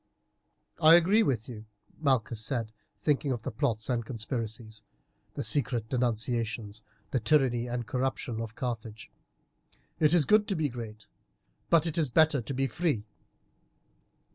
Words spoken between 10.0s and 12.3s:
is good to be great, but it is